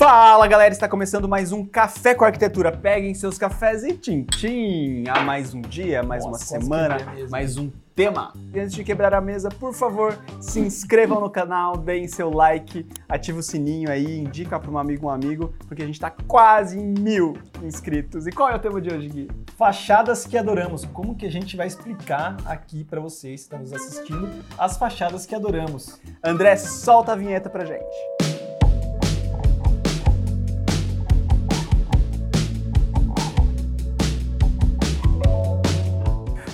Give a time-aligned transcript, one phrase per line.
[0.00, 2.72] Fala galera, está começando mais um Café com Arquitetura.
[2.72, 5.04] Peguem seus cafés e tchim-tchim.
[5.06, 6.96] Há mais um dia, mais Nossa, uma semana,
[7.28, 8.32] mais um tema.
[8.54, 12.86] E antes de quebrar a mesa, por favor, se inscrevam no canal, deem seu like,
[13.06, 16.78] ative o sininho aí, indica para um amigo um amigo, porque a gente está quase
[16.78, 18.26] em mil inscritos.
[18.26, 19.30] E qual é o tema de hoje, Gui?
[19.58, 20.86] Fachadas que adoramos.
[20.86, 25.26] Como que a gente vai explicar aqui para vocês que estão nos assistindo as fachadas
[25.26, 26.00] que adoramos?
[26.24, 28.19] André, solta a vinheta pra gente.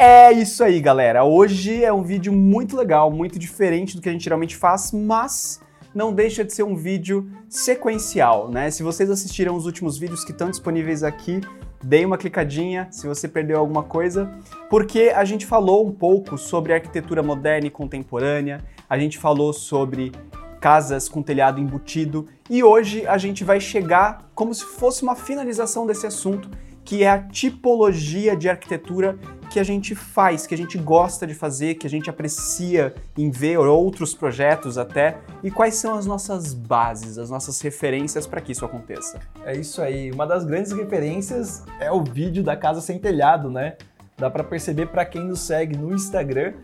[0.00, 1.24] É isso aí, galera.
[1.24, 5.60] Hoje é um vídeo muito legal, muito diferente do que a gente geralmente faz, mas
[5.92, 8.70] não deixa de ser um vídeo sequencial, né?
[8.70, 11.40] Se vocês assistiram os últimos vídeos que estão disponíveis aqui,
[11.82, 14.32] deem uma clicadinha se você perdeu alguma coisa,
[14.70, 20.12] porque a gente falou um pouco sobre arquitetura moderna e contemporânea, a gente falou sobre
[20.60, 25.88] casas com telhado embutido e hoje a gente vai chegar como se fosse uma finalização
[25.88, 26.48] desse assunto,
[26.88, 29.18] que é a tipologia de arquitetura
[29.50, 33.30] que a gente faz, que a gente gosta de fazer, que a gente aprecia em
[33.30, 38.52] ver outros projetos até, e quais são as nossas bases, as nossas referências para que
[38.52, 39.20] isso aconteça.
[39.44, 40.10] É isso aí.
[40.10, 43.76] Uma das grandes referências é o vídeo da casa sem telhado, né?
[44.16, 46.54] Dá para perceber para quem nos segue no Instagram,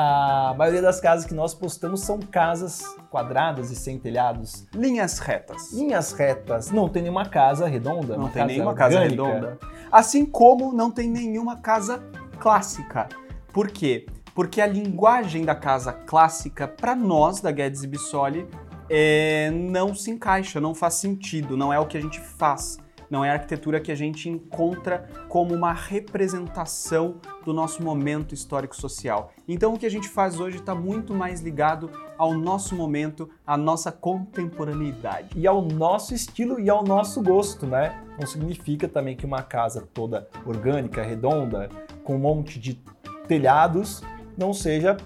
[0.00, 4.64] a maioria das casas que nós postamos são casas quadradas e sem telhados.
[4.72, 5.72] Linhas retas.
[5.72, 6.70] Linhas retas.
[6.70, 8.16] Não tem nenhuma casa redonda.
[8.16, 9.24] Não tem casa nenhuma casa orgânica.
[9.24, 9.58] redonda.
[9.90, 12.00] Assim como não tem nenhuma casa
[12.38, 13.08] clássica.
[13.52, 14.06] Por quê?
[14.36, 18.48] Porque a linguagem da casa clássica, para nós da Guedes e Bissoli,
[18.88, 22.78] é, não se encaixa, não faz sentido, não é o que a gente faz.
[23.10, 29.32] Não é a arquitetura que a gente encontra como uma representação do nosso momento histórico-social.
[29.46, 33.56] Então, o que a gente faz hoje está muito mais ligado ao nosso momento, à
[33.56, 35.28] nossa contemporaneidade.
[35.36, 38.02] e ao nosso estilo e ao nosso gosto, né?
[38.18, 41.68] Não significa também que uma casa toda orgânica, redonda,
[42.02, 42.74] com um monte de
[43.26, 44.02] telhados,
[44.36, 44.96] não seja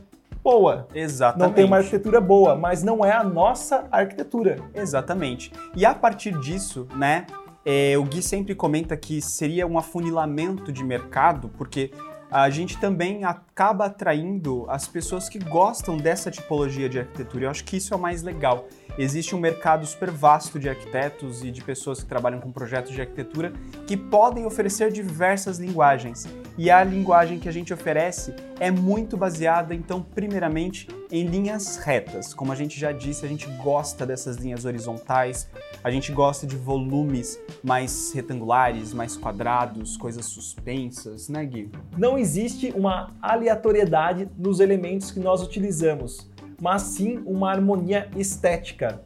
[0.42, 0.88] boa.
[0.94, 1.48] Exatamente.
[1.48, 4.58] Não tem uma arquitetura boa, mas não é a nossa arquitetura.
[4.74, 5.52] Exatamente.
[5.76, 7.26] E a partir disso, né,
[7.64, 11.90] é, o Gui sempre comenta que seria um afunilamento de mercado, porque
[12.30, 17.44] a gente também acaba atraindo as pessoas que gostam dessa tipologia de arquitetura.
[17.44, 18.66] Eu acho que isso é o mais legal.
[18.98, 23.00] Existe um mercado super vasto de arquitetos e de pessoas que trabalham com projetos de
[23.00, 23.52] arquitetura
[23.86, 26.26] que podem oferecer diversas linguagens.
[26.58, 32.34] E a linguagem que a gente oferece é muito baseada, então, primeiramente, em linhas retas.
[32.34, 35.48] Como a gente já disse, a gente gosta dessas linhas horizontais,
[35.82, 41.70] a gente gosta de volumes mais retangulares, mais quadrados, coisas suspensas, né, Gui?
[41.96, 46.30] Não existe uma aleatoriedade nos elementos que nós utilizamos,
[46.62, 49.02] mas sim uma harmonia estética.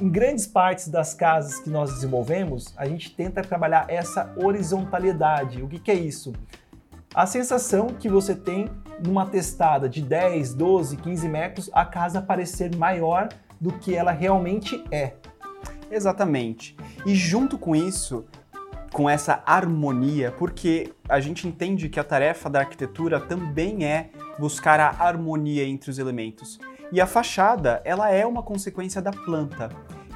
[0.00, 5.62] Em grandes partes das casas que nós desenvolvemos, a gente tenta trabalhar essa horizontalidade.
[5.62, 6.32] O que, que é isso?
[7.14, 8.68] A sensação que você tem
[9.06, 13.28] numa testada de 10, 12, 15 metros, a casa parecer maior
[13.60, 15.12] do que ela realmente é.
[15.92, 16.76] Exatamente.
[17.06, 18.24] E junto com isso,
[18.92, 24.80] com essa harmonia, porque a gente entende que a tarefa da arquitetura também é buscar
[24.80, 26.58] a harmonia entre os elementos.
[26.92, 29.68] E a fachada, ela é uma consequência da planta.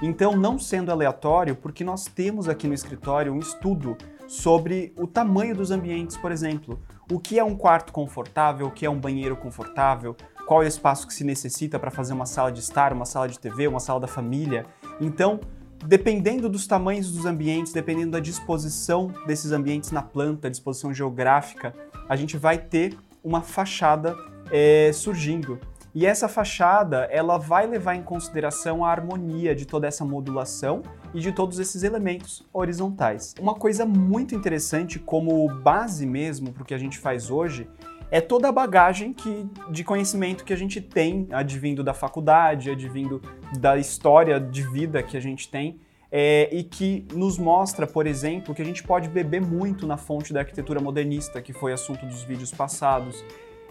[0.02, 3.96] Então, não sendo aleatório, porque nós temos aqui no escritório um estudo
[4.26, 6.80] sobre o tamanho dos ambientes, por exemplo.
[7.10, 10.68] O que é um quarto confortável, o que é um banheiro confortável, qual é o
[10.68, 13.80] espaço que se necessita para fazer uma sala de estar, uma sala de TV, uma
[13.80, 14.66] sala da família.
[15.00, 15.40] Então,
[15.86, 21.74] dependendo dos tamanhos dos ambientes, dependendo da disposição desses ambientes na planta, disposição geográfica,
[22.08, 24.16] a gente vai ter uma fachada
[24.50, 25.58] é, surgindo.
[25.94, 30.82] E essa fachada, ela vai levar em consideração a harmonia de toda essa modulação
[31.14, 33.32] e de todos esses elementos horizontais.
[33.38, 37.68] Uma coisa muito interessante como base mesmo para o que a gente faz hoje
[38.10, 43.22] é toda a bagagem que, de conhecimento que a gente tem, advindo da faculdade, advindo
[43.58, 45.78] da história de vida que a gente tem,
[46.10, 50.32] é, e que nos mostra, por exemplo, que a gente pode beber muito na fonte
[50.32, 53.24] da arquitetura modernista, que foi assunto dos vídeos passados.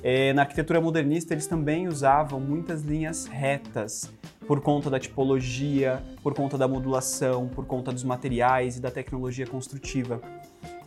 [0.03, 4.11] É, na arquitetura modernista, eles também usavam muitas linhas retas,
[4.45, 9.47] por conta da tipologia, por conta da modulação, por conta dos materiais e da tecnologia
[9.47, 10.21] construtiva.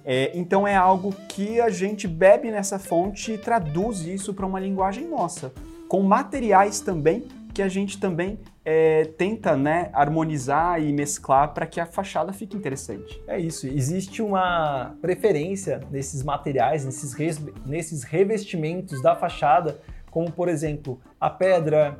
[0.04, 4.60] É, então é algo que a gente bebe nessa fonte e traduz isso para uma
[4.60, 5.50] linguagem nossa,
[5.88, 11.78] com materiais também que a gente também é, tenta né, harmonizar e mesclar para que
[11.80, 13.22] a fachada fique interessante.
[13.28, 19.80] É isso, existe uma preferência nesses materiais, nesses, res- nesses revestimentos da fachada,
[20.10, 21.96] como por exemplo a pedra,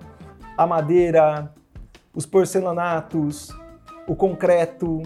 [0.58, 1.52] a madeira,
[2.12, 3.48] os porcelanatos,
[4.08, 5.02] o concreto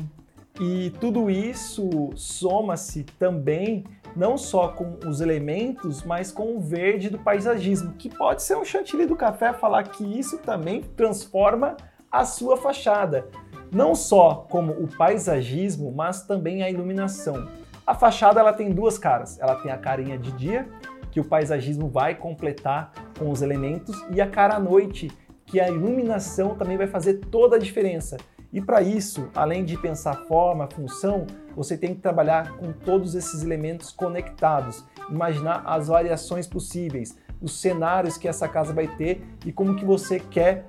[0.59, 3.85] e tudo isso soma-se também
[4.17, 8.65] não só com os elementos, mas com o verde do paisagismo, que pode ser um
[8.65, 11.77] chantilly do café falar que isso também transforma
[12.11, 13.29] a sua fachada.
[13.73, 17.49] Não só como o paisagismo, mas também a iluminação.
[17.87, 19.39] A fachada ela tem duas caras.
[19.39, 20.69] Ela tem a carinha de dia,
[21.11, 25.11] que o paisagismo vai completar com os elementos, e a cara à noite,
[25.47, 28.17] que a iluminação também vai fazer toda a diferença.
[28.53, 33.43] E para isso, além de pensar forma, função, você tem que trabalhar com todos esses
[33.43, 39.77] elementos conectados, imaginar as variações possíveis, os cenários que essa casa vai ter e como
[39.77, 40.67] que você quer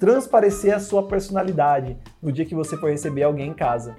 [0.00, 3.94] transparecer a sua personalidade no dia que você for receber alguém em casa.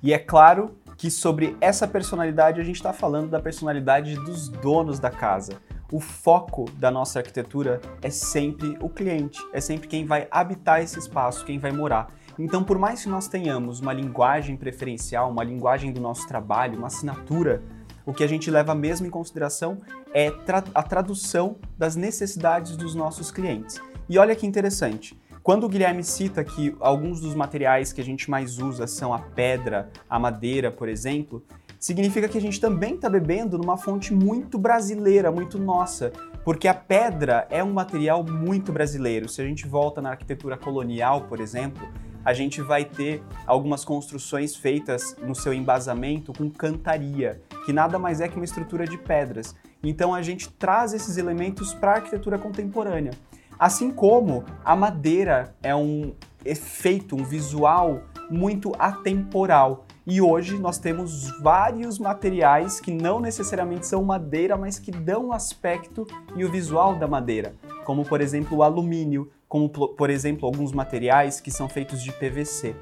[0.00, 5.00] E é claro que sobre essa personalidade a gente está falando da personalidade dos donos
[5.00, 5.60] da casa.
[5.90, 10.98] O foco da nossa arquitetura é sempre o cliente, é sempre quem vai habitar esse
[10.98, 12.08] espaço, quem vai morar.
[12.38, 16.88] Então, por mais que nós tenhamos uma linguagem preferencial, uma linguagem do nosso trabalho, uma
[16.88, 17.62] assinatura,
[18.04, 19.78] o que a gente leva mesmo em consideração
[20.12, 23.80] é tra a tradução das necessidades dos nossos clientes.
[24.08, 25.18] E olha que interessante.
[25.42, 29.18] Quando o Guilherme cita que alguns dos materiais que a gente mais usa são a
[29.18, 31.44] pedra, a madeira, por exemplo,
[31.78, 36.10] significa que a gente também está bebendo numa fonte muito brasileira, muito nossa,
[36.42, 39.28] porque a pedra é um material muito brasileiro.
[39.28, 41.86] Se a gente volta na arquitetura colonial, por exemplo,
[42.24, 48.20] a gente vai ter algumas construções feitas no seu embasamento com cantaria, que nada mais
[48.20, 49.54] é que uma estrutura de pedras.
[49.82, 53.12] Então a gente traz esses elementos para a arquitetura contemporânea.
[53.58, 59.84] Assim como a madeira é um efeito, um visual muito atemporal.
[60.06, 65.32] E hoje nós temos vários materiais que não necessariamente são madeira, mas que dão o
[65.32, 66.06] aspecto
[66.36, 67.54] e o visual da madeira,
[67.84, 72.74] como por exemplo o alumínio, como por exemplo alguns materiais que são feitos de PVC.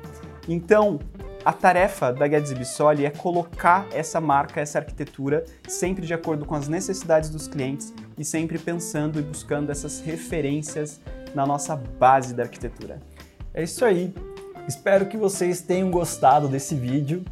[0.49, 0.99] Então,
[1.45, 6.55] a tarefa da Guedes Bissoli é colocar essa marca, essa arquitetura, sempre de acordo com
[6.55, 10.99] as necessidades dos clientes e sempre pensando e buscando essas referências
[11.35, 13.01] na nossa base da arquitetura.
[13.53, 14.15] É isso aí.
[14.67, 17.23] Espero que vocês tenham gostado desse vídeo.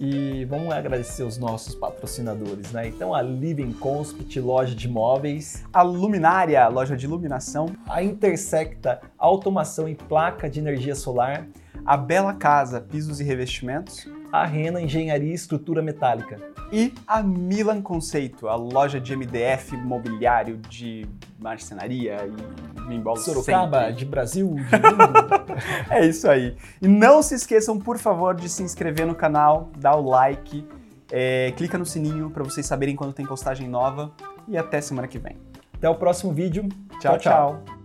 [0.00, 2.88] E vamos agradecer os nossos patrocinadores, né?
[2.88, 9.86] Então a Living Conspit, loja de móveis, a Luminária, loja de iluminação, a Intersecta, automação
[9.86, 11.46] e placa de energia solar,
[11.84, 16.40] a Bela Casa, pisos e revestimentos, a Rena Engenharia e Estrutura Metálica.
[16.72, 21.06] E a Milan Conceito, a loja de MDF mobiliário de
[21.40, 23.94] marcenaria e me embolo Sorocaba, sempre.
[23.94, 25.56] de Brasil, de mundo.
[25.90, 26.56] é isso aí.
[26.80, 30.66] E não se esqueçam, por favor, de se inscrever no canal, dar o like,
[31.10, 34.12] é, clica no sininho para vocês saberem quando tem postagem nova
[34.46, 35.36] e até semana que vem.
[35.74, 36.68] Até o próximo vídeo.
[37.00, 37.18] tchau.
[37.18, 37.62] tchau.
[37.64, 37.79] tchau.